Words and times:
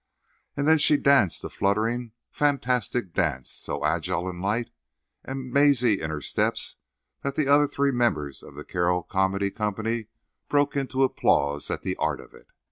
And 0.57 0.67
then 0.67 0.79
she 0.79 0.97
danced 0.97 1.43
a 1.43 1.49
fluttering, 1.51 2.13
fantastic 2.31 3.13
dance, 3.13 3.51
so 3.51 3.85
agile 3.85 4.27
and 4.27 4.41
light 4.41 4.71
and 5.23 5.53
mazy 5.53 6.01
in 6.01 6.09
her 6.09 6.21
steps 6.21 6.77
that 7.21 7.35
the 7.35 7.47
other 7.47 7.67
three 7.67 7.91
members 7.91 8.41
of 8.41 8.55
the 8.55 8.65
Carroll 8.65 9.03
Comedy 9.03 9.51
Company 9.51 10.07
broke 10.49 10.75
into 10.75 11.03
applause 11.03 11.69
at 11.69 11.83
the 11.83 11.95
art 11.97 12.19
of 12.19 12.33
it. 12.33 12.47